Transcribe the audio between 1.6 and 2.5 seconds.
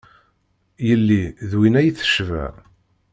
ay tecba.